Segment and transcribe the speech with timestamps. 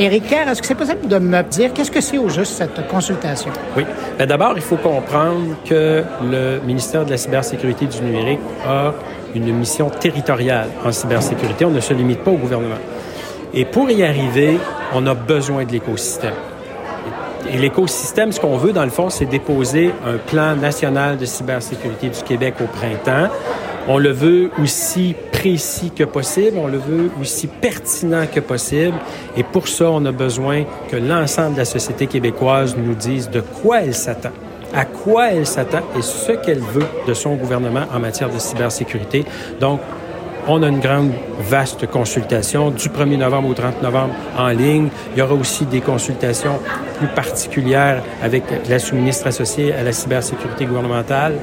[0.00, 2.88] Éric Kerr, est-ce que c'est possible de me dire qu'est-ce que c'est au juste cette
[2.88, 3.50] consultation?
[3.76, 3.84] Oui.
[4.18, 8.94] Ben, d'abord, il faut comprendre que le ministère de la cybersécurité du numérique a
[9.34, 11.66] une mission territoriale en cybersécurité.
[11.66, 12.78] On ne se limite pas au gouvernement.
[13.52, 14.58] Et pour y arriver,
[14.94, 16.32] on a besoin de l'écosystème.
[17.52, 22.08] Et l'écosystème, ce qu'on veut, dans le fond, c'est déposer un plan national de cybersécurité
[22.08, 23.30] du Québec au printemps.
[23.86, 28.98] On le veut aussi précis que possible, on le veut aussi pertinent que possible.
[29.38, 33.40] Et pour ça, on a besoin que l'ensemble de la société québécoise nous dise de
[33.40, 34.32] quoi elle s'attend
[34.72, 39.24] à quoi elle s'attend et ce qu'elle veut de son gouvernement en matière de cybersécurité.
[39.58, 39.80] Donc,
[40.46, 44.88] on a une grande, vaste consultation du 1er novembre au 30 novembre en ligne.
[45.12, 46.60] Il y aura aussi des consultations
[46.98, 51.34] plus particulières avec la sous-ministre associée à la cybersécurité gouvernementale.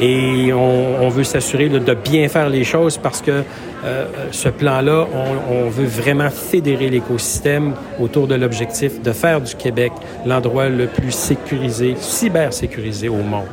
[0.00, 3.42] Et on, veut s'assurer de bien faire les choses parce que
[3.84, 9.54] euh, ce plan-là, on, on, veut vraiment fédérer l'écosystème autour de l'objectif de faire du
[9.54, 9.92] Québec
[10.26, 13.46] l'endroit le plus sécurisé, cybersécurisé au monde.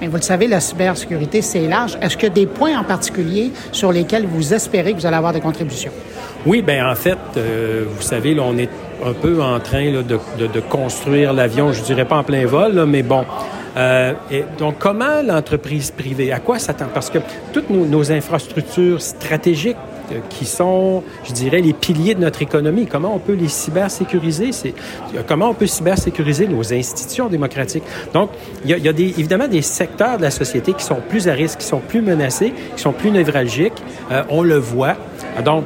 [0.00, 1.98] Mais vous le savez, la cybersécurité, c'est large.
[2.00, 5.16] Est-ce qu'il y a des points en particulier sur lesquels vous espérez que vous allez
[5.16, 5.92] avoir des contributions?
[6.46, 8.70] Oui, bien en fait, euh, vous savez, là, on est
[9.04, 12.46] un peu en train là, de, de, de, construire l'avion, je dirais pas en plein
[12.46, 13.24] vol, là, mais bon.
[13.76, 14.14] Euh,
[14.58, 16.88] donc, comment l'entreprise privée, à quoi s'attend?
[16.92, 17.18] Parce que
[17.52, 19.76] toutes nos, infrastructures stratégiques
[20.10, 22.86] euh, qui sont, je dirais, les piliers de notre économie.
[22.86, 24.52] Comment on peut les cybersécuriser?
[24.52, 24.74] C'est,
[25.26, 27.84] comment on peut cybersécuriser nos institutions démocratiques?
[28.12, 28.30] Donc,
[28.64, 31.28] il y a, y a des, évidemment des secteurs de la société qui sont plus
[31.28, 33.80] à risque, qui sont plus menacés, qui sont plus névralgiques.
[34.10, 34.96] Euh, on le voit.
[35.44, 35.64] Donc,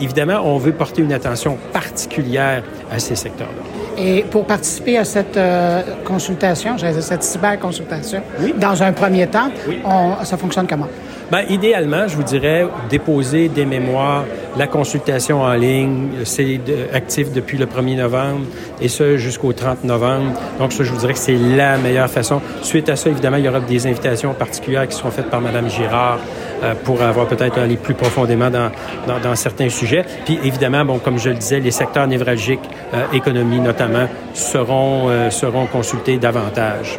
[0.00, 3.75] évidemment, on veut porter une attention particulière à ces secteurs-là.
[3.98, 8.54] Et pour participer à cette euh, consultation, cette cyberconsultation, oui.
[8.56, 9.78] dans un premier temps, oui.
[9.84, 10.88] on, ça fonctionne comment?
[11.30, 14.24] Bien, idéalement, je vous dirais déposer des mémoires,
[14.56, 16.60] la consultation en ligne, c'est
[16.92, 18.46] actif depuis le 1er novembre
[18.80, 20.34] et ce jusqu'au 30 novembre.
[20.60, 22.40] Donc ça, je vous dirais que c'est la meilleure façon.
[22.62, 25.68] Suite à ça, évidemment, il y aura des invitations particulières qui seront faites par Mme
[25.68, 26.20] Girard
[26.84, 28.70] pour avoir peut-être aller plus profondément dans,
[29.06, 30.04] dans, dans, certains sujets.
[30.24, 32.60] Puis évidemment, bon, comme je le disais, les secteurs névralgiques,
[32.94, 36.98] euh, économie notamment, seront, euh, seront consultés davantage.